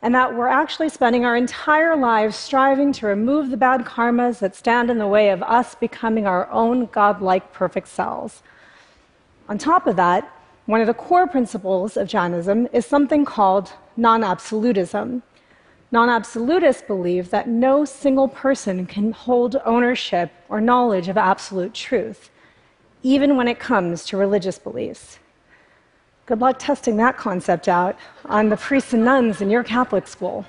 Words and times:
and 0.03 0.15
that 0.15 0.35
we're 0.35 0.49
actually 0.49 0.89
spending 0.89 1.25
our 1.25 1.37
entire 1.37 1.97
lives 1.97 2.37
striving 2.37 2.93
to 2.93 3.07
remove 3.07 3.51
the 3.51 3.57
bad 3.57 3.85
karmas 3.85 4.39
that 4.39 4.57
stand 4.57 4.91
in 4.91 4.99
the 4.99 5.07
way 5.07 5.31
of 5.31 5.43
us 5.43 5.75
becoming 5.75 6.27
our 6.27 6.51
own 6.51 6.87
God-like 6.87 7.53
perfect 7.53 7.89
selves. 7.89 8.43
On 9.49 9.59
top 9.59 9.87
of 9.87 9.97
that, 9.97 10.33
one 10.67 10.81
of 10.81 10.87
the 10.87 10.95
core 10.95 11.27
principles 11.27 11.97
of 11.97 12.09
Jainism 12.09 12.69
is 12.73 12.87
something 12.87 13.25
called 13.25 13.73
non 13.97 14.23
absolutism. 14.23 15.23
Non 15.93 16.09
absolutists 16.09 16.83
believe 16.83 17.31
that 17.31 17.49
no 17.49 17.85
single 17.85 18.29
person 18.29 18.87
can 18.87 19.13
hold 19.13 19.57
ownership 19.65 20.31
or 20.49 20.61
knowledge 20.61 21.09
of 21.09 21.19
absolute 21.19 21.75
truth 21.75 22.31
even 23.03 23.37
when 23.37 23.49
it 23.49 23.59
comes 23.59 24.05
to 24.05 24.17
religious 24.17 24.59
beliefs. 24.59 25.19
Good 26.31 26.39
luck 26.41 26.61
testing 26.61 26.97
that 26.99 27.17
concept 27.17 27.67
out 27.67 27.99
on 28.27 28.51
the 28.51 28.57
priests 28.57 28.93
and 28.93 29.05
nuns 29.05 29.41
in 29.41 29.51
your 29.51 29.65
Catholic 29.65 30.07
school. 30.07 30.47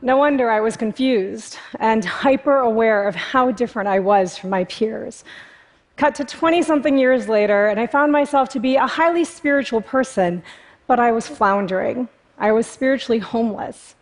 No 0.00 0.16
wonder 0.16 0.48
I 0.48 0.60
was 0.60 0.78
confused 0.78 1.58
and 1.78 2.02
hyper 2.02 2.56
aware 2.56 3.06
of 3.06 3.14
how 3.14 3.50
different 3.50 3.86
I 3.86 4.00
was 4.00 4.38
from 4.38 4.48
my 4.48 4.64
peers. 4.64 5.24
Cut 5.98 6.14
to 6.14 6.24
20 6.24 6.62
something 6.62 6.96
years 6.96 7.28
later, 7.28 7.66
and 7.66 7.78
I 7.78 7.86
found 7.86 8.12
myself 8.12 8.48
to 8.50 8.60
be 8.60 8.76
a 8.76 8.86
highly 8.86 9.24
spiritual 9.24 9.82
person, 9.82 10.42
but 10.86 10.98
I 10.98 11.12
was 11.12 11.28
floundering. 11.28 12.08
I 12.38 12.50
was 12.52 12.66
spiritually 12.66 13.18
homeless. 13.18 13.94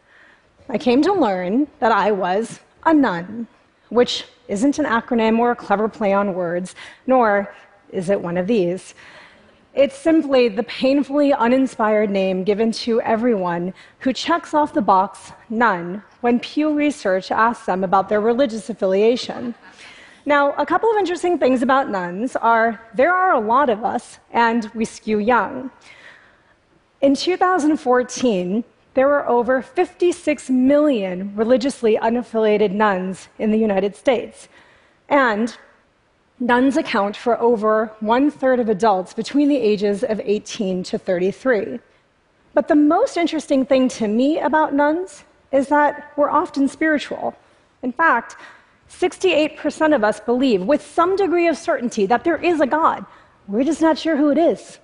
I 0.69 0.79
came 0.79 1.03
to 1.03 1.13
learn 1.13 1.67
that 1.81 1.91
I 1.91 2.13
was 2.13 2.61
a 2.85 2.95
none, 2.95 3.49
which 3.89 4.27
isn't 4.47 4.79
an 4.79 4.85
acronym 4.85 5.41
or 5.41 5.51
a 5.51 5.57
clever 5.57 5.89
play 5.89 6.13
on 6.13 6.35
words, 6.35 6.77
nor 7.09 7.53
is 7.91 8.09
it 8.09 8.21
one 8.21 8.37
of 8.37 8.47
these. 8.47 8.95
It's 9.75 9.97
simply 9.97 10.49
the 10.49 10.65
painfully 10.65 11.33
uninspired 11.33 12.11
name 12.11 12.45
given 12.45 12.73
to 12.73 13.01
everyone 13.01 13.73
who 14.01 14.13
checks 14.13 14.53
off 14.53 14.75
the 14.75 14.83
box 14.83 15.33
none 15.49 16.03
when 16.21 16.41
Pew 16.41 16.75
Research 16.75 17.31
asks 17.31 17.65
them 17.65 17.83
about 17.83 18.11
their 18.11 18.21
religious 18.21 18.69
affiliation. 18.69 19.55
Now, 20.27 20.53
a 20.59 20.67
couple 20.67 20.91
of 20.91 20.99
interesting 20.99 21.39
things 21.39 21.63
about 21.63 21.89
nones 21.89 22.37
are 22.37 22.83
there 22.95 23.15
are 23.15 23.33
a 23.33 23.41
lot 23.41 23.71
of 23.71 23.83
us, 23.83 24.19
and 24.31 24.71
we 24.75 24.85
skew 24.85 25.19
young. 25.19 25.71
In 27.01 27.15
2014, 27.15 28.65
there 28.93 29.09
were 29.09 29.27
over 29.27 29.63
56 29.63 30.51
million 30.51 31.35
religiously 31.35 31.97
unaffiliated 31.97 32.73
nones 32.73 33.29
in 33.39 33.51
the 33.51 33.59
United 33.59 33.97
States. 33.97 34.49
And 35.09 35.57
nones 36.43 36.77
account 36.77 37.17
for 37.17 37.41
over 37.41 37.93
one 38.01 38.29
third 38.29 38.59
of 38.59 38.69
adults 38.69 39.15
between 39.15 39.49
the 39.49 39.57
ages 39.57 40.03
of 40.03 40.21
18 40.25 40.83
to 40.83 40.99
33. 40.99 41.79
But 42.53 42.67
the 42.67 42.75
most 42.75 43.17
interesting 43.17 43.65
thing 43.65 43.89
to 43.91 44.09
me 44.09 44.41
about 44.41 44.75
nones 44.75 45.23
is 45.53 45.69
that 45.69 46.13
we're 46.17 46.31
often 46.31 46.67
spiritual. 46.67 47.37
In 47.83 47.93
fact, 47.93 48.37
68% 48.91 49.95
of 49.95 50.03
us 50.03 50.19
believe 50.19 50.63
with 50.63 50.85
some 50.85 51.15
degree 51.15 51.47
of 51.47 51.57
certainty 51.57 52.07
that 52.07 52.25
there 52.25 52.37
is 52.37 52.61
a 52.61 52.67
God. 52.67 53.07
We're 53.47 53.65
just 53.65 53.81
not 53.81 53.97
sure 53.97 54.17
who 54.17 54.31
it 54.31 54.39
is. 54.39 54.79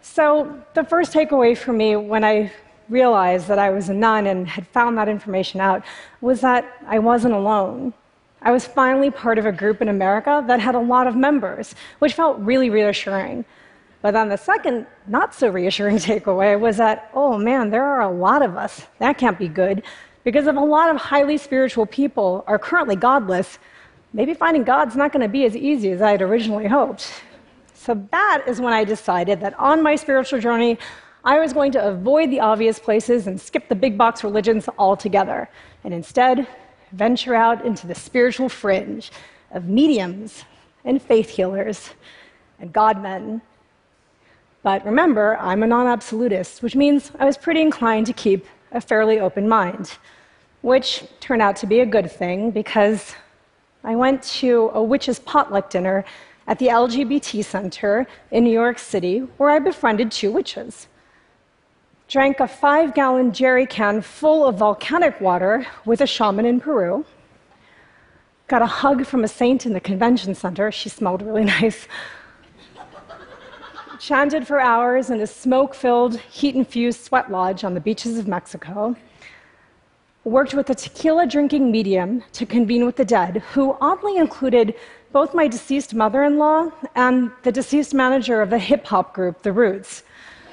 So, 0.00 0.62
the 0.74 0.84
first 0.84 1.12
takeaway 1.12 1.56
for 1.56 1.72
me 1.72 1.96
when 1.96 2.24
I 2.24 2.52
realized 2.88 3.48
that 3.48 3.58
I 3.58 3.70
was 3.70 3.88
a 3.88 3.94
none 3.94 4.26
and 4.26 4.46
had 4.46 4.66
found 4.68 4.96
that 4.96 5.08
information 5.08 5.60
out 5.60 5.82
was 6.20 6.40
that 6.40 6.64
I 6.86 6.98
wasn't 6.98 7.34
alone. 7.34 7.92
I 8.44 8.52
was 8.52 8.66
finally 8.66 9.10
part 9.10 9.38
of 9.38 9.46
a 9.46 9.52
group 9.52 9.80
in 9.80 9.88
America 9.88 10.44
that 10.46 10.60
had 10.60 10.74
a 10.74 10.80
lot 10.80 11.06
of 11.06 11.16
members, 11.16 11.74
which 11.98 12.12
felt 12.12 12.38
really 12.38 12.68
reassuring. 12.68 13.44
But 14.02 14.12
then 14.12 14.28
the 14.28 14.36
second, 14.36 14.86
not 15.06 15.34
so 15.34 15.48
reassuring 15.48 15.96
takeaway 16.10 16.60
was 16.60 16.76
that, 16.76 17.10
oh 17.14 17.38
man, 17.38 17.70
there 17.70 17.84
are 17.84 18.02
a 18.02 18.10
lot 18.10 18.42
of 18.42 18.56
us. 18.56 18.86
That 18.98 19.16
can't 19.16 19.38
be 19.38 19.48
good. 19.48 19.82
Because 20.24 20.46
if 20.46 20.56
a 20.56 20.60
lot 20.60 20.90
of 20.90 20.98
highly 20.98 21.38
spiritual 21.38 21.86
people 21.86 22.44
are 22.46 22.58
currently 22.58 22.96
godless, 22.96 23.58
maybe 24.12 24.34
finding 24.34 24.62
God's 24.62 24.94
not 24.94 25.10
going 25.10 25.22
to 25.22 25.28
be 25.28 25.46
as 25.46 25.56
easy 25.56 25.90
as 25.90 26.02
I 26.02 26.12
had 26.12 26.22
originally 26.22 26.66
hoped. 26.66 27.10
So 27.72 28.06
that 28.10 28.44
is 28.46 28.60
when 28.60 28.74
I 28.74 28.84
decided 28.84 29.40
that 29.40 29.58
on 29.58 29.82
my 29.82 29.96
spiritual 29.96 30.38
journey, 30.38 30.78
I 31.24 31.38
was 31.38 31.54
going 31.54 31.72
to 31.72 31.86
avoid 31.86 32.30
the 32.30 32.40
obvious 32.40 32.78
places 32.78 33.26
and 33.26 33.40
skip 33.40 33.68
the 33.70 33.74
big 33.74 33.96
box 33.96 34.22
religions 34.22 34.68
altogether, 34.78 35.48
and 35.82 35.94
instead 35.94 36.46
venture 36.94 37.34
out 37.34 37.64
into 37.64 37.86
the 37.86 37.94
spiritual 37.94 38.48
fringe 38.48 39.10
of 39.50 39.66
mediums 39.66 40.44
and 40.84 41.02
faith 41.02 41.30
healers 41.30 41.90
and 42.60 42.72
godmen. 42.72 43.42
But 44.62 44.84
remember, 44.84 45.36
I'm 45.38 45.62
a 45.62 45.66
non 45.66 45.86
absolutist, 45.86 46.62
which 46.62 46.76
means 46.76 47.12
I 47.18 47.24
was 47.24 47.36
pretty 47.36 47.60
inclined 47.60 48.06
to 48.06 48.12
keep 48.12 48.46
a 48.72 48.80
fairly 48.80 49.20
open 49.20 49.48
mind, 49.48 49.98
which 50.62 51.04
turned 51.20 51.42
out 51.42 51.56
to 51.56 51.66
be 51.66 51.80
a 51.80 51.86
good 51.86 52.10
thing 52.10 52.50
because 52.50 53.14
I 53.82 53.96
went 53.96 54.22
to 54.40 54.70
a 54.72 54.82
witch's 54.82 55.18
potluck 55.18 55.68
dinner 55.68 56.04
at 56.46 56.58
the 56.58 56.68
LGBT 56.68 57.44
Center 57.44 58.06
in 58.30 58.44
New 58.44 58.52
York 58.52 58.78
City, 58.78 59.18
where 59.36 59.50
I 59.50 59.58
befriended 59.58 60.10
two 60.10 60.30
witches. 60.30 60.88
Drank 62.08 62.38
a 62.40 62.46
five 62.46 62.94
gallon 62.94 63.32
jerry 63.32 63.66
can 63.66 64.02
full 64.02 64.46
of 64.46 64.56
volcanic 64.56 65.20
water 65.20 65.66
with 65.84 66.00
a 66.00 66.06
shaman 66.06 66.44
in 66.44 66.60
Peru. 66.60 67.04
Got 68.46 68.60
a 68.60 68.66
hug 68.66 69.06
from 69.06 69.24
a 69.24 69.28
saint 69.28 69.64
in 69.64 69.72
the 69.72 69.80
convention 69.80 70.34
center. 70.34 70.70
She 70.70 70.90
smelled 70.90 71.22
really 71.22 71.44
nice. 71.60 71.88
Chanted 73.98 74.46
for 74.46 74.60
hours 74.60 75.08
in 75.08 75.20
a 75.20 75.26
smoke 75.26 75.74
filled, 75.74 76.18
heat 76.20 76.54
infused 76.54 77.00
sweat 77.00 77.30
lodge 77.30 77.64
on 77.64 77.72
the 77.72 77.80
beaches 77.80 78.18
of 78.18 78.28
Mexico. 78.28 78.94
worked 80.24 80.52
with 80.52 80.68
a 80.68 80.74
tequila 80.74 81.26
drinking 81.26 81.70
medium 81.70 82.22
to 82.32 82.44
convene 82.44 82.84
with 82.84 82.96
the 82.96 83.04
dead, 83.04 83.38
who 83.52 83.76
oddly 83.80 84.18
included 84.18 84.74
both 85.12 85.32
my 85.32 85.48
deceased 85.48 85.94
mother 85.94 86.24
in 86.24 86.36
law 86.38 86.70
and 86.96 87.30
the 87.44 87.52
deceased 87.52 87.94
manager 87.94 88.42
of 88.42 88.50
the 88.50 88.58
hip 88.58 88.84
hop 88.86 89.14
group, 89.14 89.42
The 89.42 89.52
Roots. 89.52 90.02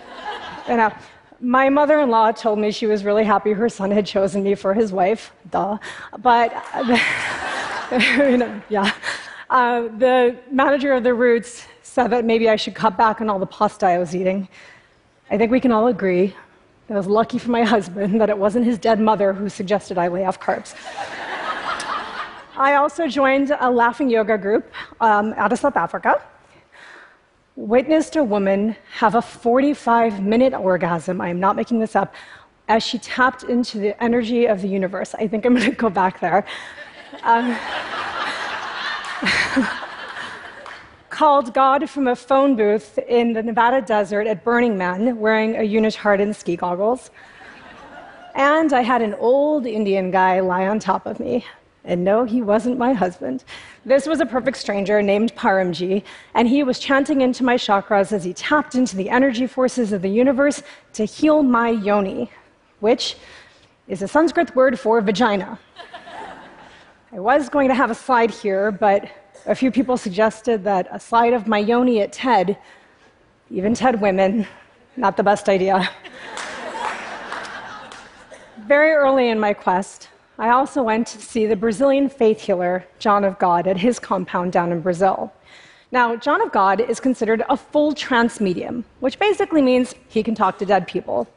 you 0.69 0.77
know, 0.77 0.93
my 1.41 1.69
mother 1.69 1.99
in 1.99 2.09
law 2.09 2.31
told 2.31 2.59
me 2.59 2.71
she 2.71 2.85
was 2.85 3.03
really 3.03 3.23
happy 3.23 3.51
her 3.51 3.67
son 3.67 3.91
had 3.91 4.05
chosen 4.05 4.43
me 4.43 4.55
for 4.55 4.73
his 4.73 4.91
wife, 4.91 5.33
duh. 5.49 5.77
But, 6.19 6.53
you 7.91 8.37
know, 8.37 8.61
yeah. 8.69 8.93
Uh, 9.49 9.81
the 9.97 10.37
manager 10.51 10.93
of 10.93 11.03
The 11.03 11.13
Roots 11.13 11.65
said 11.81 12.07
that 12.09 12.23
maybe 12.23 12.47
I 12.47 12.55
should 12.55 12.75
cut 12.75 12.95
back 12.95 13.19
on 13.19 13.29
all 13.29 13.39
the 13.39 13.45
pasta 13.45 13.85
I 13.87 13.97
was 13.97 14.15
eating. 14.15 14.47
I 15.29 15.37
think 15.37 15.51
we 15.51 15.59
can 15.59 15.71
all 15.71 15.87
agree 15.87 16.35
I 16.89 16.93
was 16.97 17.07
lucky 17.07 17.37
for 17.39 17.51
my 17.51 17.63
husband 17.75 18.19
that 18.19 18.29
it 18.29 18.37
wasn't 18.37 18.65
his 18.65 18.77
dead 18.77 18.99
mother 18.99 19.33
who 19.33 19.47
suggested 19.47 19.97
I 19.97 20.09
lay 20.09 20.25
off 20.25 20.39
carbs. 20.39 20.75
I 22.57 22.75
also 22.75 23.07
joined 23.07 23.55
a 23.59 23.71
laughing 23.71 24.09
yoga 24.09 24.37
group 24.37 24.71
um, 24.99 25.33
out 25.37 25.53
of 25.53 25.59
South 25.59 25.77
Africa. 25.77 26.21
Witnessed 27.55 28.15
a 28.15 28.23
woman 28.23 28.75
have 28.93 29.15
a 29.15 29.21
45 29.21 30.21
minute 30.23 30.53
orgasm, 30.53 31.19
I 31.19 31.29
am 31.29 31.39
not 31.39 31.55
making 31.55 31.79
this 31.79 31.95
up, 31.95 32.15
as 32.69 32.81
she 32.81 32.97
tapped 32.97 33.43
into 33.43 33.77
the 33.77 34.01
energy 34.01 34.45
of 34.45 34.61
the 34.61 34.69
universe. 34.69 35.13
I 35.15 35.27
think 35.27 35.45
I'm 35.45 35.55
going 35.55 35.69
to 35.69 35.75
go 35.75 35.89
back 35.89 36.21
there. 36.21 36.45
Um, 37.23 37.57
called 41.09 41.53
God 41.53 41.89
from 41.89 42.07
a 42.07 42.15
phone 42.15 42.55
booth 42.55 42.97
in 42.97 43.33
the 43.33 43.43
Nevada 43.43 43.81
desert 43.81 44.27
at 44.27 44.43
Burning 44.43 44.77
Man 44.77 45.17
wearing 45.19 45.55
a 45.57 45.59
unitard 45.59 46.21
and 46.21 46.35
ski 46.35 46.55
goggles. 46.55 47.11
And 48.33 48.71
I 48.71 48.81
had 48.81 49.01
an 49.01 49.13
old 49.15 49.65
Indian 49.65 50.09
guy 50.09 50.39
lie 50.39 50.67
on 50.67 50.79
top 50.79 51.05
of 51.05 51.19
me. 51.19 51.45
And 51.83 52.03
no, 52.03 52.25
he 52.25 52.41
wasn't 52.41 52.77
my 52.77 52.93
husband. 52.93 53.43
This 53.85 54.05
was 54.05 54.19
a 54.19 54.25
perfect 54.25 54.57
stranger 54.57 55.01
named 55.01 55.35
Paramji, 55.35 56.03
and 56.35 56.47
he 56.47 56.63
was 56.63 56.77
chanting 56.77 57.21
into 57.21 57.43
my 57.43 57.55
chakras 57.55 58.11
as 58.11 58.23
he 58.23 58.33
tapped 58.33 58.75
into 58.75 58.95
the 58.95 59.09
energy 59.09 59.47
forces 59.47 59.91
of 59.91 60.03
the 60.03 60.09
universe 60.09 60.61
to 60.93 61.05
heal 61.05 61.41
my 61.41 61.69
yoni, 61.69 62.29
which 62.81 63.17
is 63.87 64.03
a 64.03 64.07
Sanskrit 64.07 64.55
word 64.55 64.79
for 64.79 65.01
vagina. 65.01 65.57
I 67.11 67.19
was 67.19 67.49
going 67.49 67.67
to 67.67 67.75
have 67.75 67.89
a 67.89 67.95
slide 67.95 68.31
here, 68.31 68.71
but 68.71 69.09
a 69.47 69.55
few 69.55 69.71
people 69.71 69.97
suggested 69.97 70.63
that 70.65 70.87
a 70.91 70.99
slide 70.99 71.33
of 71.33 71.47
my 71.47 71.57
yoni 71.57 72.01
at 72.01 72.13
TED, 72.13 72.57
even 73.49 73.73
TED 73.73 73.99
women, 73.99 74.45
not 74.97 75.17
the 75.17 75.23
best 75.23 75.49
idea. 75.49 75.89
Very 78.59 78.91
early 78.91 79.29
in 79.29 79.39
my 79.39 79.53
quest, 79.53 80.09
I 80.39 80.49
also 80.49 80.81
went 80.81 81.07
to 81.07 81.21
see 81.21 81.45
the 81.45 81.55
Brazilian 81.55 82.09
faith 82.09 82.41
healer, 82.41 82.85
John 82.99 83.23
of 83.23 83.37
God, 83.37 83.67
at 83.67 83.77
his 83.77 83.99
compound 83.99 84.51
down 84.51 84.71
in 84.71 84.81
Brazil. 84.81 85.31
Now, 85.91 86.15
John 86.15 86.41
of 86.41 86.51
God 86.51 86.79
is 86.79 86.99
considered 86.99 87.43
a 87.49 87.57
full 87.57 87.93
trance 87.93 88.39
medium, 88.39 88.85
which 89.01 89.19
basically 89.19 89.61
means 89.61 89.93
he 90.07 90.23
can 90.23 90.35
talk 90.35 90.57
to 90.59 90.65
dead 90.65 90.87
people. 90.87 91.27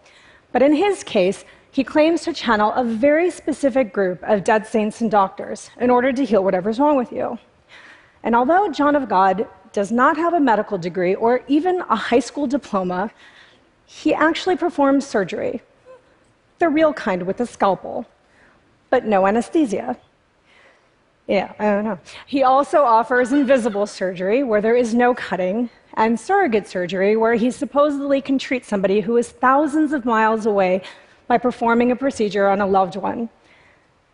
But 0.53 0.63
in 0.63 0.73
his 0.73 1.03
case, 1.03 1.45
he 1.73 1.83
claims 1.83 2.23
to 2.23 2.33
channel 2.33 2.73
a 2.73 2.85
very 2.85 3.31
specific 3.33 3.93
group 3.93 4.23
of 4.23 4.45
dead 4.45 4.65
saints 4.65 5.01
and 5.01 5.11
doctors 5.11 5.71
in 5.81 5.91
order 5.91 6.13
to 6.13 6.25
heal 6.25 6.45
whatever's 6.45 6.79
wrong 6.79 6.97
with 6.97 7.11
you. 7.11 7.37
And 8.23 8.37
although 8.37 8.71
John 8.71 8.95
of 8.95 9.09
God 9.09 9.49
does 9.73 9.91
not 9.91 10.17
have 10.17 10.35
a 10.35 10.41
medical 10.41 10.79
degree 10.79 11.17
or 11.17 11.43
even 11.49 11.81
a 11.91 11.97
high 11.97 12.21
school 12.21 12.47
diploma, 12.47 13.11
he 13.87 14.15
actually 14.15 14.57
performs 14.57 15.05
surgery, 15.05 15.63
the 16.61 16.69
real 16.69 16.93
kind 16.93 17.25
with 17.25 17.41
a 17.41 17.47
scalpel, 17.47 18.07
but 18.95 19.05
no 19.05 19.27
anesthesia. 19.27 19.99
Yeah, 21.27 21.53
I 21.59 21.65
don't 21.65 21.83
know. 21.83 21.99
He 22.27 22.45
also 22.45 22.85
offers 22.85 23.33
invisible 23.33 23.89
surgery, 23.89 24.45
where 24.45 24.61
there 24.61 24.77
is 24.77 24.95
no 24.95 25.13
cutting, 25.15 25.69
and 25.95 26.21
surrogate 26.21 26.69
surgery, 26.69 27.17
where 27.17 27.35
he 27.35 27.51
supposedly 27.51 28.21
can 28.21 28.39
treat 28.39 28.65
somebody 28.65 29.01
who 29.01 29.17
is 29.17 29.31
thousands 29.31 29.93
of 29.93 30.05
miles 30.05 30.47
away 30.47 30.81
by 31.27 31.39
performing 31.39 31.91
a 31.91 31.97
procedure 31.97 32.47
on 32.47 32.61
a 32.61 32.67
loved 32.69 32.95
one. 32.95 33.29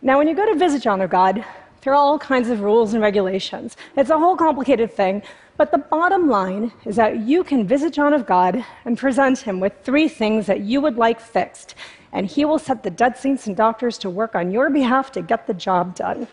Now, 0.00 0.16
when 0.16 0.28
you 0.28 0.34
go 0.34 0.50
to 0.50 0.58
visit 0.58 0.80
John 0.80 1.02
of 1.02 1.10
God, 1.10 1.44
there 1.82 1.92
are 1.92 1.96
all 1.96 2.18
kinds 2.18 2.48
of 2.48 2.62
rules 2.62 2.94
and 2.94 3.02
regulations. 3.02 3.76
It's 3.98 4.08
a 4.08 4.18
whole 4.18 4.34
complicated 4.34 4.94
thing, 4.94 5.22
but 5.60 5.72
the 5.72 5.76
bottom 5.76 6.30
line 6.30 6.72
is 6.86 6.96
that 6.96 7.18
you 7.18 7.44
can 7.44 7.66
visit 7.66 7.92
John 7.92 8.14
of 8.14 8.24
God 8.24 8.64
and 8.86 8.96
present 8.96 9.40
him 9.40 9.60
with 9.60 9.74
three 9.82 10.08
things 10.08 10.46
that 10.46 10.60
you 10.60 10.80
would 10.80 10.96
like 10.96 11.20
fixed, 11.20 11.74
and 12.12 12.26
he 12.26 12.46
will 12.46 12.58
set 12.58 12.82
the 12.82 12.88
dead 12.88 13.18
saints 13.18 13.46
and 13.46 13.54
doctors 13.54 13.98
to 13.98 14.08
work 14.08 14.34
on 14.34 14.50
your 14.50 14.70
behalf 14.70 15.12
to 15.12 15.20
get 15.20 15.46
the 15.46 15.52
job 15.52 15.94
done. 15.94 16.26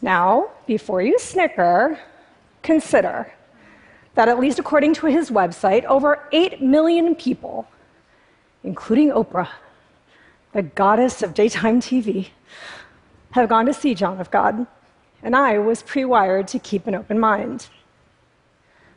Now, 0.00 0.52
before 0.66 1.02
you 1.02 1.18
snicker, 1.18 2.00
consider 2.62 3.30
that, 4.14 4.30
at 4.30 4.40
least 4.40 4.58
according 4.58 4.94
to 4.94 5.06
his 5.06 5.28
website, 5.28 5.84
over 5.84 6.26
8 6.32 6.62
million 6.62 7.14
people, 7.14 7.68
including 8.62 9.10
Oprah, 9.10 9.50
the 10.54 10.62
goddess 10.62 11.22
of 11.22 11.34
daytime 11.34 11.78
TV, 11.78 12.28
have 13.32 13.50
gone 13.50 13.66
to 13.66 13.74
see 13.74 13.94
John 13.94 14.18
of 14.18 14.30
God, 14.30 14.66
and 15.22 15.36
I 15.36 15.58
was 15.58 15.82
pre 15.82 16.06
wired 16.06 16.48
to 16.48 16.58
keep 16.58 16.86
an 16.86 16.94
open 16.94 17.20
mind. 17.20 17.68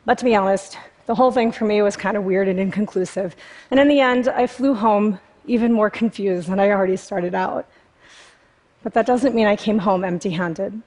But 0.08 0.16
to 0.16 0.24
be 0.24 0.34
honest, 0.34 0.78
the 1.04 1.14
whole 1.14 1.30
thing 1.30 1.52
for 1.52 1.66
me 1.66 1.82
was 1.82 1.94
kind 1.94 2.16
of 2.16 2.24
weird 2.24 2.48
and 2.48 2.58
inconclusive. 2.58 3.36
And 3.70 3.78
in 3.78 3.88
the 3.88 4.00
end, 4.00 4.26
I 4.26 4.46
flew 4.46 4.72
home 4.72 5.20
even 5.44 5.70
more 5.70 5.90
confused 5.90 6.48
than 6.48 6.58
I 6.58 6.70
already 6.70 6.96
started 6.96 7.34
out. 7.34 7.66
But 8.82 8.94
that 8.94 9.04
doesn't 9.04 9.34
mean 9.34 9.46
I 9.46 9.54
came 9.54 9.80
home 9.80 10.04
empty 10.04 10.30
handed. 10.30 10.80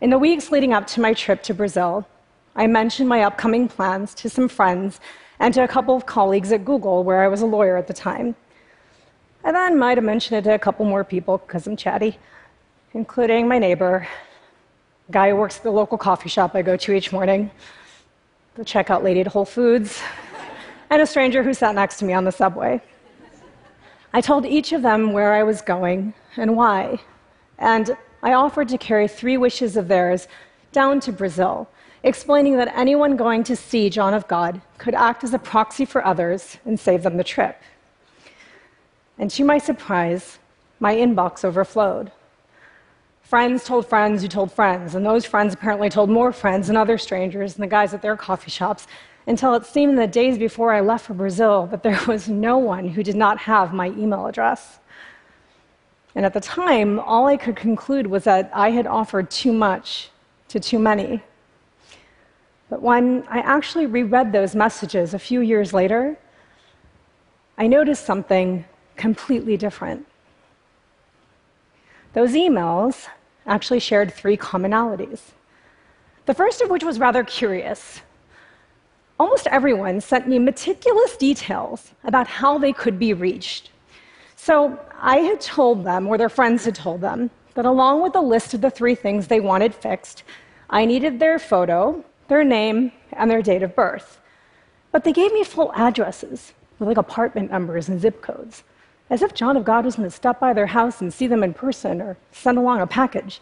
In 0.00 0.10
the 0.10 0.18
weeks 0.18 0.50
leading 0.50 0.72
up 0.72 0.88
to 0.88 1.00
my 1.00 1.14
trip 1.14 1.44
to 1.44 1.54
Brazil, 1.54 2.08
I 2.56 2.66
mentioned 2.66 3.08
my 3.08 3.22
upcoming 3.22 3.68
plans 3.68 4.14
to 4.16 4.28
some 4.28 4.48
friends 4.48 4.98
and 5.38 5.54
to 5.54 5.62
a 5.62 5.68
couple 5.68 5.94
of 5.94 6.06
colleagues 6.06 6.50
at 6.50 6.64
Google, 6.64 7.04
where 7.04 7.22
I 7.22 7.28
was 7.28 7.40
a 7.40 7.46
lawyer 7.46 7.76
at 7.76 7.86
the 7.86 7.94
time. 7.94 8.34
I 9.44 9.52
then 9.52 9.78
might 9.78 9.96
have 9.96 10.04
mentioned 10.04 10.38
it 10.38 10.50
to 10.50 10.54
a 10.56 10.58
couple 10.58 10.86
more 10.86 11.04
people 11.04 11.38
because 11.38 11.68
I'm 11.68 11.76
chatty, 11.76 12.18
including 12.94 13.46
my 13.46 13.60
neighbor, 13.60 14.08
guy 15.10 15.30
who 15.30 15.36
works 15.36 15.58
at 15.58 15.62
the 15.62 15.70
local 15.70 15.98
coffee 15.98 16.28
shop 16.28 16.54
I 16.54 16.62
go 16.62 16.76
to 16.76 16.92
each 16.92 17.12
morning, 17.12 17.50
the 18.54 18.64
checkout 18.64 19.02
lady 19.02 19.20
at 19.20 19.26
Whole 19.26 19.44
Foods, 19.44 20.00
and 20.90 21.02
a 21.02 21.06
stranger 21.06 21.42
who 21.42 21.52
sat 21.52 21.74
next 21.74 21.98
to 21.98 22.04
me 22.04 22.12
on 22.12 22.24
the 22.24 22.32
subway. 22.32 22.80
I 24.12 24.20
told 24.20 24.46
each 24.46 24.72
of 24.72 24.82
them 24.82 25.12
where 25.12 25.34
I 25.34 25.42
was 25.42 25.60
going 25.60 26.14
and 26.36 26.56
why, 26.56 27.00
and 27.58 27.96
I 28.22 28.32
offered 28.32 28.68
to 28.68 28.78
carry 28.78 29.06
three 29.08 29.36
wishes 29.36 29.76
of 29.76 29.88
theirs 29.88 30.28
down 30.72 31.00
to 31.00 31.12
Brazil, 31.12 31.68
explaining 32.02 32.56
that 32.56 32.72
anyone 32.74 33.16
going 33.16 33.44
to 33.44 33.56
see 33.56 33.90
John 33.90 34.14
of 34.14 34.26
God 34.26 34.60
could 34.78 34.94
act 34.94 35.24
as 35.24 35.34
a 35.34 35.38
proxy 35.38 35.84
for 35.84 36.04
others 36.04 36.56
and 36.64 36.80
save 36.80 37.02
them 37.02 37.16
the 37.16 37.24
trip. 37.24 37.60
And 39.18 39.30
to 39.32 39.44
my 39.44 39.58
surprise, 39.58 40.38
my 40.80 40.94
inbox 40.94 41.44
overflowed. 41.44 42.10
Friends 43.34 43.64
told 43.64 43.84
friends 43.84 44.22
who 44.22 44.28
told 44.28 44.52
friends, 44.52 44.94
and 44.94 45.04
those 45.04 45.26
friends 45.26 45.54
apparently 45.54 45.88
told 45.88 46.08
more 46.08 46.30
friends 46.30 46.68
and 46.68 46.78
other 46.78 46.96
strangers 46.96 47.54
and 47.54 47.64
the 47.64 47.66
guys 47.66 47.92
at 47.92 48.00
their 48.00 48.16
coffee 48.16 48.48
shops, 48.48 48.86
until 49.26 49.54
it 49.54 49.66
seemed 49.66 49.90
in 49.90 49.96
the 49.96 50.06
days 50.06 50.38
before 50.38 50.72
I 50.72 50.78
left 50.78 51.06
for 51.06 51.14
Brazil 51.14 51.66
that 51.72 51.82
there 51.82 51.98
was 52.06 52.28
no 52.28 52.58
one 52.58 52.86
who 52.86 53.02
did 53.02 53.16
not 53.16 53.38
have 53.38 53.74
my 53.74 53.88
email 53.88 54.26
address. 54.26 54.78
And 56.14 56.24
at 56.24 56.32
the 56.32 56.38
time, 56.38 57.00
all 57.00 57.26
I 57.26 57.36
could 57.36 57.56
conclude 57.56 58.06
was 58.06 58.22
that 58.22 58.52
I 58.54 58.70
had 58.70 58.86
offered 58.86 59.32
too 59.32 59.52
much 59.52 60.10
to 60.46 60.60
too 60.60 60.78
many. 60.78 61.20
But 62.70 62.82
when 62.82 63.24
I 63.28 63.40
actually 63.40 63.86
reread 63.86 64.30
those 64.30 64.54
messages 64.54 65.12
a 65.12 65.18
few 65.18 65.40
years 65.40 65.72
later, 65.72 66.16
I 67.58 67.66
noticed 67.66 68.06
something 68.06 68.64
completely 68.94 69.56
different. 69.56 70.06
Those 72.12 72.34
emails 72.34 73.08
actually 73.46 73.80
shared 73.80 74.12
three 74.12 74.36
commonalities. 74.36 75.20
The 76.26 76.34
first 76.34 76.60
of 76.60 76.70
which 76.70 76.84
was 76.84 76.98
rather 76.98 77.22
curious. 77.22 78.00
Almost 79.20 79.46
everyone 79.48 80.00
sent 80.00 80.26
me 80.26 80.38
meticulous 80.38 81.16
details 81.16 81.92
about 82.02 82.26
how 82.26 82.58
they 82.58 82.72
could 82.72 82.98
be 82.98 83.12
reached. 83.12 83.70
So 84.36 84.78
I 85.00 85.18
had 85.18 85.40
told 85.40 85.84
them, 85.84 86.06
or 86.06 86.18
their 86.18 86.28
friends 86.28 86.64
had 86.64 86.74
told 86.74 87.00
them, 87.00 87.30
that 87.54 87.66
along 87.66 88.02
with 88.02 88.16
a 88.16 88.20
list 88.20 88.54
of 88.54 88.60
the 88.60 88.70
three 88.70 88.94
things 88.94 89.26
they 89.26 89.40
wanted 89.40 89.74
fixed, 89.74 90.24
I 90.68 90.84
needed 90.84 91.18
their 91.18 91.38
photo, 91.38 92.04
their 92.28 92.42
name, 92.42 92.90
and 93.12 93.30
their 93.30 93.42
date 93.42 93.62
of 93.62 93.76
birth. 93.76 94.18
But 94.90 95.04
they 95.04 95.12
gave 95.12 95.32
me 95.32 95.44
full 95.44 95.72
addresses 95.74 96.52
with 96.78 96.88
like 96.88 96.96
apartment 96.96 97.50
numbers 97.50 97.88
and 97.88 98.00
zip 98.00 98.22
codes 98.22 98.64
as 99.10 99.22
if 99.22 99.34
John 99.34 99.56
of 99.56 99.64
God 99.64 99.84
was 99.84 99.96
going 99.96 100.08
to 100.08 100.14
stop 100.14 100.40
by 100.40 100.52
their 100.52 100.66
house 100.66 101.00
and 101.00 101.12
see 101.12 101.26
them 101.26 101.42
in 101.42 101.54
person 101.54 102.00
or 102.00 102.16
send 102.32 102.58
along 102.58 102.80
a 102.80 102.86
package. 102.86 103.40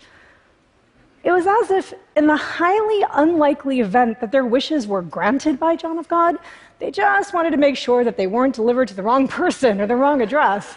It 1.24 1.30
was 1.30 1.46
as 1.46 1.70
if, 1.70 1.94
in 2.16 2.26
the 2.26 2.36
highly 2.36 3.04
unlikely 3.12 3.80
event 3.80 4.20
that 4.20 4.32
their 4.32 4.44
wishes 4.44 4.88
were 4.88 5.02
granted 5.02 5.60
by 5.60 5.76
John 5.76 5.98
of 5.98 6.08
God, 6.08 6.36
they 6.80 6.90
just 6.90 7.32
wanted 7.32 7.50
to 7.50 7.56
make 7.56 7.76
sure 7.76 8.02
that 8.02 8.16
they 8.16 8.26
weren't 8.26 8.56
delivered 8.56 8.88
to 8.88 8.94
the 8.94 9.04
wrong 9.04 9.28
person 9.40 9.80
or 9.80 9.86
the 9.86 9.94
wrong 9.96 10.20
address. 10.20 10.76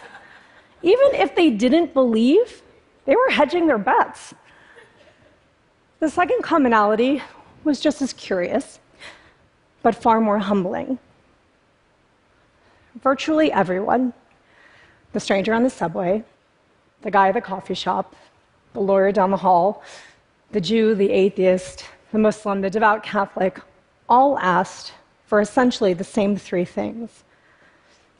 Even 0.82 1.14
if 1.14 1.34
they 1.34 1.50
didn't 1.50 1.92
believe, 1.92 2.62
they 3.06 3.16
were 3.16 3.30
hedging 3.30 3.66
their 3.66 3.78
bets. 3.78 4.34
The 5.98 6.08
second 6.08 6.42
commonality 6.42 7.22
was 7.64 7.80
just 7.80 8.00
as 8.02 8.12
curious, 8.12 8.78
but 9.82 9.96
far 9.96 10.20
more 10.20 10.38
humbling. 10.38 10.98
Virtually 13.02 13.50
everyone 13.50 14.12
the 15.16 15.20
stranger 15.20 15.54
on 15.54 15.62
the 15.62 15.70
subway, 15.70 16.22
the 17.00 17.10
guy 17.10 17.28
at 17.28 17.34
the 17.34 17.40
coffee 17.40 17.72
shop, 17.72 18.14
the 18.74 18.80
lawyer 18.80 19.10
down 19.10 19.30
the 19.30 19.38
hall, 19.38 19.82
the 20.52 20.60
Jew, 20.60 20.94
the 20.94 21.10
atheist, 21.10 21.86
the 22.12 22.18
Muslim, 22.18 22.60
the 22.60 22.68
devout 22.68 23.02
Catholic 23.02 23.58
all 24.10 24.38
asked 24.40 24.92
for 25.24 25.40
essentially 25.40 25.94
the 25.94 26.04
same 26.04 26.36
three 26.36 26.66
things. 26.66 27.24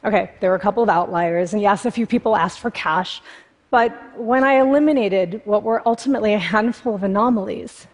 Okay, 0.03 0.31
there 0.39 0.49
were 0.49 0.55
a 0.55 0.59
couple 0.59 0.81
of 0.81 0.89
outliers, 0.89 1.53
and 1.53 1.61
yes, 1.61 1.85
a 1.85 1.91
few 1.91 2.07
people 2.07 2.35
asked 2.35 2.57
for 2.57 2.71
cash, 2.71 3.21
but 3.69 3.91
when 4.17 4.43
I 4.43 4.59
eliminated 4.59 5.43
what 5.45 5.61
were 5.61 5.87
ultimately 5.87 6.33
a 6.33 6.39
handful 6.39 6.95
of 6.95 7.03
anomalies, 7.03 7.85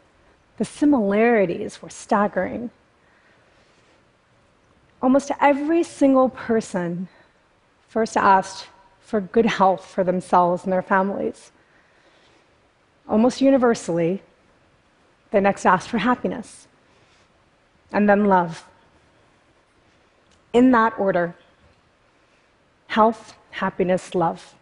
the 0.57 0.63
similarities 0.63 1.81
were 1.81 1.89
staggering. 1.89 2.71
Almost 5.01 5.29
every 5.41 5.83
single 5.83 6.29
person 6.29 7.09
first 7.89 8.15
asked 8.15 8.67
for 9.13 9.21
good 9.21 9.45
health 9.45 9.85
for 9.85 10.03
themselves 10.03 10.63
and 10.63 10.73
their 10.73 10.81
families. 10.81 11.51
Almost 13.07 13.41
universally, 13.41 14.23
they 15.29 15.39
next 15.39 15.67
asked 15.67 15.87
for 15.87 15.99
happiness, 15.99 16.67
and 17.91 18.09
then 18.09 18.25
love. 18.25 18.65
In 20.51 20.71
that 20.71 20.97
order 20.97 21.35
health, 22.87 23.35
happiness, 23.51 24.15
love. 24.15 24.55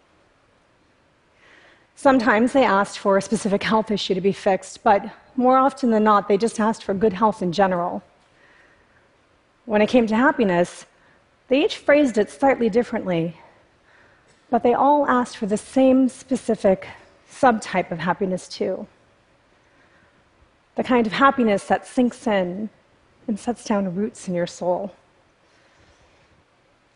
Sometimes 1.95 2.51
they 2.51 2.65
asked 2.65 2.99
for 2.99 3.15
a 3.15 3.21
specific 3.21 3.63
health 3.63 3.89
issue 3.89 4.15
to 4.15 4.19
be 4.19 4.33
fixed, 4.33 4.83
but 4.83 5.01
more 5.37 5.55
often 5.55 5.91
than 5.91 6.03
not, 6.03 6.27
they 6.27 6.37
just 6.37 6.59
asked 6.59 6.83
for 6.83 6.93
good 6.93 7.13
health 7.13 7.41
in 7.41 7.53
general. 7.53 8.03
When 9.63 9.81
it 9.81 9.87
came 9.87 10.07
to 10.07 10.15
happiness, 10.17 10.85
they 11.47 11.63
each 11.63 11.77
phrased 11.77 12.17
it 12.17 12.29
slightly 12.29 12.69
differently, 12.69 13.37
but 14.51 14.63
they 14.63 14.73
all 14.73 15.07
asked 15.07 15.37
for 15.37 15.47
the 15.47 15.57
same 15.57 16.09
specific 16.09 16.87
subtype 17.31 17.89
of 17.89 17.99
happiness, 17.99 18.47
too. 18.47 18.85
The 20.75 20.83
kind 20.83 21.07
of 21.07 21.13
happiness 21.13 21.65
that 21.67 21.87
sinks 21.87 22.27
in 22.27 22.69
and 23.27 23.39
sets 23.39 23.63
down 23.63 23.95
roots 23.95 24.27
in 24.27 24.35
your 24.35 24.45
soul. 24.45 24.93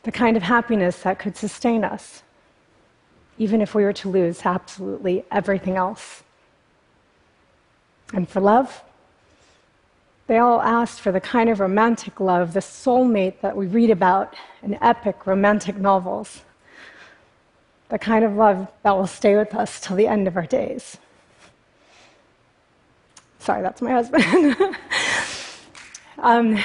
The 0.03 0.11
kind 0.11 0.35
of 0.35 0.43
happiness 0.43 1.01
that 1.03 1.17
could 1.17 1.37
sustain 1.37 1.85
us, 1.85 2.23
even 3.37 3.61
if 3.61 3.73
we 3.73 3.83
were 3.83 3.93
to 3.93 4.09
lose 4.09 4.45
absolutely 4.45 5.23
everything 5.31 5.77
else. 5.77 6.23
And 8.13 8.27
for 8.27 8.41
love, 8.41 8.83
they 10.27 10.37
all 10.39 10.61
asked 10.61 10.99
for 10.99 11.13
the 11.13 11.21
kind 11.21 11.49
of 11.49 11.61
romantic 11.61 12.19
love, 12.19 12.53
the 12.53 12.59
soulmate 12.59 13.39
that 13.39 13.55
we 13.55 13.65
read 13.65 13.91
about 13.91 14.35
in 14.61 14.77
epic 14.83 15.25
romantic 15.25 15.77
novels. 15.77 16.41
The 17.89 17.99
kind 17.99 18.25
of 18.25 18.35
love 18.35 18.67
that 18.83 18.97
will 18.97 19.07
stay 19.07 19.35
with 19.35 19.53
us 19.53 19.79
till 19.79 19.95
the 19.95 20.07
end 20.07 20.27
of 20.27 20.35
our 20.35 20.45
days. 20.45 20.97
Sorry, 23.39 23.61
that's 23.61 23.79
my 23.79 23.91
husband. 23.91 24.25
um, 26.17 26.57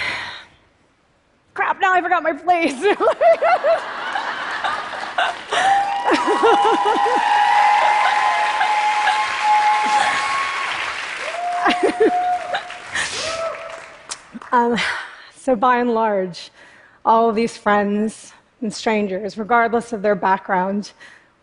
crap, 1.52 1.78
now 1.78 1.92
I 1.92 2.00
forgot 2.00 2.22
my 2.22 2.32
place. 2.32 2.72
um, 14.52 14.78
so, 15.36 15.54
by 15.54 15.80
and 15.80 15.92
large, 15.92 16.50
all 17.04 17.28
of 17.28 17.36
these 17.36 17.58
friends 17.58 18.32
and 18.60 18.72
strangers, 18.72 19.38
regardless 19.38 19.92
of 19.92 20.02
their 20.02 20.14
background, 20.14 20.92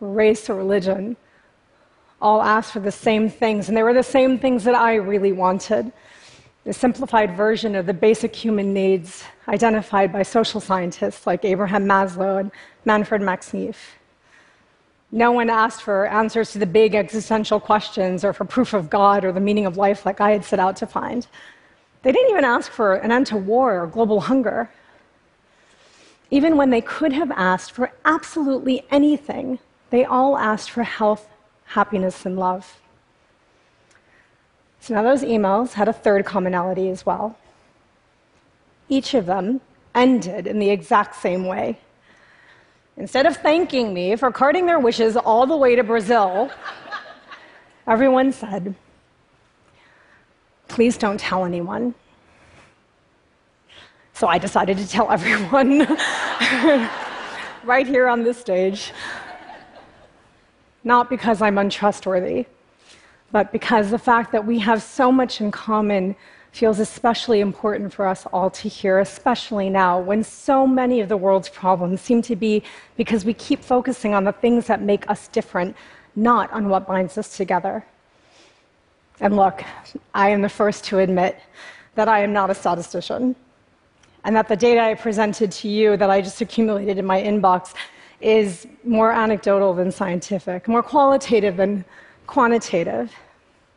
race, 0.00 0.48
or 0.48 0.54
religion, 0.54 1.16
all 2.20 2.42
asked 2.42 2.72
for 2.72 2.80
the 2.80 2.92
same 2.92 3.28
things, 3.28 3.68
and 3.68 3.76
they 3.76 3.82
were 3.82 3.94
the 3.94 4.02
same 4.02 4.38
things 4.38 4.64
that 4.64 4.74
I 4.74 4.94
really 4.94 5.32
wanted. 5.32 5.92
The 6.64 6.72
simplified 6.72 7.36
version 7.36 7.74
of 7.74 7.86
the 7.86 7.94
basic 7.94 8.34
human 8.34 8.74
needs 8.74 9.24
identified 9.46 10.12
by 10.12 10.22
social 10.22 10.60
scientists 10.60 11.26
like 11.26 11.44
Abraham 11.44 11.84
Maslow 11.84 12.40
and 12.40 12.50
Manfred 12.84 13.22
Max 13.22 13.54
Neef. 13.54 13.98
No 15.10 15.32
one 15.32 15.48
asked 15.48 15.82
for 15.82 16.06
answers 16.06 16.52
to 16.52 16.58
the 16.58 16.66
big 16.66 16.94
existential 16.94 17.58
questions 17.58 18.24
or 18.24 18.34
for 18.34 18.44
proof 18.44 18.74
of 18.74 18.90
God 18.90 19.24
or 19.24 19.32
the 19.32 19.40
meaning 19.40 19.64
of 19.64 19.78
life 19.78 20.04
like 20.04 20.20
I 20.20 20.32
had 20.32 20.44
set 20.44 20.58
out 20.58 20.76
to 20.76 20.86
find. 20.86 21.26
They 22.02 22.12
didn't 22.12 22.30
even 22.30 22.44
ask 22.44 22.70
for 22.70 22.96
an 22.96 23.10
end 23.10 23.26
to 23.28 23.36
war 23.36 23.82
or 23.82 23.86
global 23.86 24.20
hunger. 24.20 24.70
Even 26.30 26.56
when 26.56 26.70
they 26.70 26.80
could 26.80 27.12
have 27.12 27.30
asked 27.32 27.72
for 27.72 27.90
absolutely 28.04 28.84
anything, 28.90 29.58
they 29.90 30.04
all 30.04 30.36
asked 30.36 30.70
for 30.70 30.82
health, 30.82 31.28
happiness, 31.64 32.26
and 32.26 32.38
love. 32.38 32.80
So 34.80 34.94
now 34.94 35.02
those 35.02 35.22
emails 35.22 35.72
had 35.72 35.88
a 35.88 35.92
third 35.92 36.24
commonality 36.24 36.88
as 36.90 37.04
well. 37.04 37.36
Each 38.88 39.14
of 39.14 39.26
them 39.26 39.60
ended 39.94 40.46
in 40.46 40.58
the 40.58 40.70
exact 40.70 41.16
same 41.16 41.44
way. 41.46 41.78
Instead 42.96 43.26
of 43.26 43.36
thanking 43.36 43.94
me 43.94 44.16
for 44.16 44.30
carting 44.30 44.66
their 44.66 44.78
wishes 44.78 45.16
all 45.16 45.46
the 45.46 45.56
way 45.56 45.76
to 45.76 45.84
Brazil, 45.84 46.50
everyone 47.86 48.32
said, 48.32 48.74
Please 50.68 50.98
don't 50.98 51.18
tell 51.18 51.44
anyone. 51.44 51.94
So 54.18 54.26
I 54.26 54.36
decided 54.36 54.78
to 54.78 54.88
tell 54.88 55.12
everyone 55.12 55.78
right 57.62 57.86
here 57.86 58.08
on 58.08 58.24
this 58.24 58.36
stage. 58.36 58.92
Not 60.82 61.08
because 61.08 61.40
I'm 61.40 61.56
untrustworthy, 61.56 62.46
but 63.30 63.52
because 63.52 63.92
the 63.92 63.98
fact 63.98 64.32
that 64.32 64.44
we 64.44 64.58
have 64.58 64.82
so 64.82 65.12
much 65.12 65.40
in 65.40 65.52
common 65.52 66.16
feels 66.50 66.80
especially 66.80 67.38
important 67.38 67.94
for 67.94 68.08
us 68.08 68.26
all 68.32 68.50
to 68.50 68.68
hear, 68.68 68.98
especially 68.98 69.70
now 69.70 70.00
when 70.00 70.24
so 70.24 70.66
many 70.66 70.98
of 70.98 71.08
the 71.08 71.16
world's 71.16 71.48
problems 71.48 72.00
seem 72.00 72.20
to 72.22 72.34
be 72.34 72.64
because 72.96 73.24
we 73.24 73.34
keep 73.34 73.62
focusing 73.62 74.14
on 74.14 74.24
the 74.24 74.32
things 74.32 74.66
that 74.66 74.82
make 74.82 75.08
us 75.08 75.28
different, 75.28 75.76
not 76.16 76.52
on 76.52 76.68
what 76.68 76.88
binds 76.88 77.16
us 77.18 77.36
together. 77.36 77.86
And 79.20 79.36
look, 79.36 79.62
I 80.12 80.30
am 80.30 80.42
the 80.42 80.48
first 80.48 80.82
to 80.86 80.98
admit 80.98 81.38
that 81.94 82.08
I 82.08 82.24
am 82.24 82.32
not 82.32 82.50
a 82.50 82.54
statistician 82.54 83.36
and 84.24 84.34
that 84.36 84.48
the 84.48 84.56
data 84.56 84.80
I 84.80 84.94
presented 84.94 85.52
to 85.52 85.68
you 85.68 85.96
that 85.96 86.10
I 86.10 86.20
just 86.20 86.40
accumulated 86.40 86.98
in 86.98 87.06
my 87.06 87.20
inbox 87.22 87.74
is 88.20 88.66
more 88.84 89.12
anecdotal 89.12 89.74
than 89.74 89.90
scientific, 89.92 90.68
more 90.68 90.82
qualitative 90.82 91.56
than 91.56 91.84
quantitative. 92.26 93.12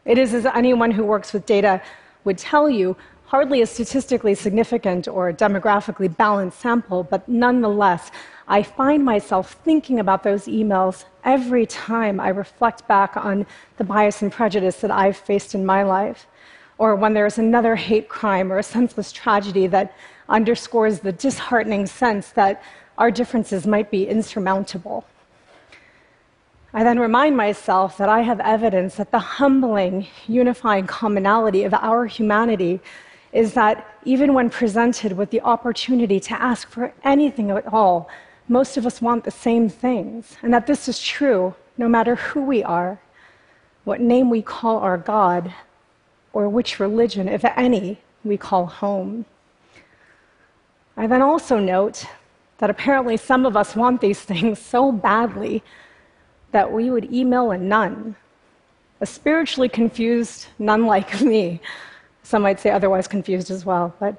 It 0.06 0.18
is, 0.18 0.34
as 0.34 0.46
anyone 0.46 0.92
who 0.92 1.04
works 1.04 1.32
with 1.32 1.46
data 1.46 1.82
would 2.24 2.38
tell 2.38 2.70
you, 2.70 2.96
hardly 3.26 3.62
a 3.62 3.66
statistically 3.66 4.36
significant 4.36 5.08
or 5.08 5.32
demographically 5.32 6.16
balanced 6.18 6.60
sample, 6.60 7.04
but 7.04 7.28
nonetheless, 7.30 8.12
I 8.48 8.62
find 8.62 9.06
myself 9.06 9.58
thinking 9.64 10.00
about 10.00 10.24
those 10.24 10.48
emails 10.48 11.06
every 11.24 11.66
time 11.66 12.20
I 12.20 12.28
reflect 12.30 12.86
back 12.90 13.16
on 13.16 13.46
the 13.78 13.86
bias 13.86 14.22
and 14.22 14.32
prejudice 14.32 14.82
that 14.82 14.92
I've 14.92 15.16
faced 15.16 15.56
in 15.56 15.66
my 15.66 15.84
life, 15.84 16.28
or 16.82 16.96
when 16.96 17.14
there's 17.14 17.38
another 17.38 17.76
hate 17.76 18.10
crime 18.10 18.52
or 18.52 18.58
a 18.58 18.64
senseless 18.64 19.12
tragedy 19.12 19.68
that 19.68 19.96
underscores 20.28 21.02
the 21.02 21.12
disheartening 21.12 21.86
sense 21.86 22.32
that 22.32 22.64
our 22.98 23.12
differences 23.12 23.68
might 23.68 23.92
be 23.92 24.08
insurmountable. 24.08 25.06
I 26.74 26.84
then 26.84 27.00
remind 27.00 27.38
myself 27.38 28.00
that 28.00 28.10
I 28.10 28.22
have 28.22 28.40
evidence 28.40 28.96
that 28.96 29.12
the 29.12 29.20
humbling, 29.20 30.08
unifying 30.28 30.88
commonality 30.88 31.66
of 31.66 31.74
our 31.76 32.08
humanity 32.08 32.80
is 33.32 33.54
that 33.54 33.86
even 34.04 34.34
when 34.34 34.50
presented 34.50 35.12
with 35.12 35.30
the 35.30 35.42
opportunity 35.42 36.20
to 36.20 36.42
ask 36.42 36.68
for 36.68 36.92
anything 37.04 37.52
at 37.52 37.72
all, 37.72 38.10
most 38.48 38.76
of 38.76 38.88
us 38.88 39.04
want 39.04 39.24
the 39.24 39.30
same 39.30 39.70
things, 39.70 40.36
and 40.42 40.52
that 40.52 40.66
this 40.66 40.90
is 40.90 41.00
true 41.00 41.54
no 41.78 41.88
matter 41.88 42.16
who 42.16 42.42
we 42.42 42.64
are, 42.64 43.00
what 43.84 44.02
name 44.02 44.32
we 44.32 44.42
call 44.42 44.80
our 44.80 44.98
God, 44.98 45.54
or 46.34 46.48
which 46.50 46.80
religion, 46.80 47.28
if 47.28 47.44
any, 47.46 48.00
we 48.24 48.38
call 48.38 48.66
home. 48.66 49.26
I 50.96 51.08
then 51.08 51.22
also 51.22 51.60
note 51.60 52.06
that 52.60 52.70
apparently 52.70 53.18
some 53.18 53.46
of 53.46 53.58
us 53.58 53.76
want 53.76 54.02
these 54.02 54.22
things 54.32 54.60
so 54.60 54.92
badly 54.92 55.64
that 56.52 56.72
we 56.72 56.90
would 56.90 57.12
email 57.12 57.52
a 57.52 57.58
none, 57.58 58.16
a 59.00 59.06
spiritually 59.06 59.70
confused 59.70 60.48
none 60.60 60.86
like 60.86 61.22
me. 61.34 61.62
Some 62.24 62.44
might 62.44 62.60
say 62.60 62.70
otherwise 62.70 63.08
confused 63.08 63.50
as 63.50 63.66
well, 63.66 63.94
but 64.00 64.16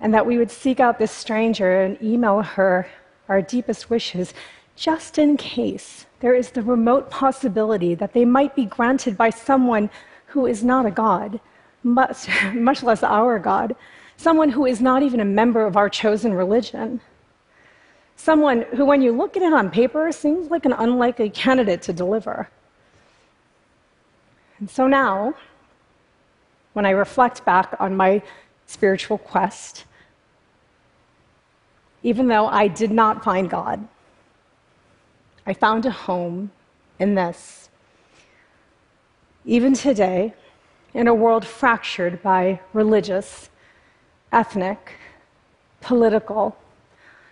and 0.00 0.14
that 0.14 0.24
we 0.24 0.38
would 0.38 0.50
seek 0.50 0.80
out 0.80 0.98
this 0.98 1.12
stranger 1.12 1.82
and 1.82 2.02
email 2.02 2.40
her 2.40 2.88
our 3.28 3.42
deepest 3.42 3.90
wishes 3.90 4.32
just 4.76 5.18
in 5.18 5.36
case 5.36 6.06
there 6.20 6.34
is 6.34 6.50
the 6.50 6.62
remote 6.62 7.10
possibility 7.10 7.94
that 7.94 8.14
they 8.14 8.24
might 8.24 8.56
be 8.56 8.64
granted 8.64 9.16
by 9.16 9.28
someone 9.28 9.90
who 10.30 10.46
is 10.46 10.62
not 10.62 10.86
a 10.86 10.90
God, 10.90 11.40
much, 11.82 12.28
much 12.54 12.82
less 12.82 13.02
our 13.02 13.38
God, 13.38 13.76
someone 14.16 14.50
who 14.50 14.66
is 14.66 14.80
not 14.80 15.02
even 15.02 15.20
a 15.20 15.24
member 15.24 15.64
of 15.64 15.76
our 15.76 15.88
chosen 15.88 16.34
religion. 16.34 17.00
Someone 18.16 18.62
who, 18.76 18.84
when 18.84 19.00
you 19.00 19.12
look 19.12 19.36
at 19.36 19.42
it 19.42 19.52
on 19.52 19.70
paper, 19.70 20.12
seems 20.12 20.50
like 20.50 20.66
an 20.66 20.74
unlikely 20.74 21.30
candidate 21.30 21.80
to 21.82 21.92
deliver. 21.92 22.50
And 24.58 24.68
so 24.68 24.86
now, 24.86 25.34
when 26.74 26.84
I 26.84 26.90
reflect 26.90 27.44
back 27.46 27.74
on 27.80 27.96
my 27.96 28.22
spiritual 28.66 29.16
quest, 29.16 29.86
even 32.02 32.28
though 32.28 32.46
I 32.46 32.68
did 32.68 32.90
not 32.90 33.24
find 33.24 33.48
God, 33.48 33.88
I 35.46 35.54
found 35.54 35.86
a 35.86 35.90
home 35.90 36.50
in 36.98 37.14
this. 37.14 37.69
Even 39.44 39.74
today, 39.74 40.34
in 40.92 41.08
a 41.08 41.14
world 41.14 41.46
fractured 41.46 42.22
by 42.22 42.60
religious, 42.72 43.48
ethnic, 44.32 44.92
political, 45.80 46.56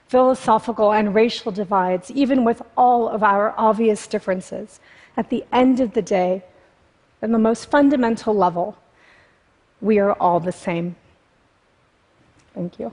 philosophical, 0.09 0.93
and 0.93 1.15
racial 1.15 1.53
divides, 1.53 2.11
even 2.11 2.45
with 2.45 2.62
all 2.77 3.09
of 3.09 3.23
our 3.23 3.55
obvious 3.59 4.07
differences, 4.07 4.81
at 5.17 5.29
the 5.29 5.45
end 5.53 5.81
of 5.81 5.93
the 5.93 6.03
day, 6.03 6.43
at 7.21 7.31
the 7.31 7.38
most 7.38 7.71
fundamental 7.71 8.35
level, 8.35 8.77
we 9.81 9.99
are 9.99 10.12
all 10.15 10.41
the 10.41 10.53
same. 10.53 10.97
Thank 12.55 12.79
you. 12.79 12.93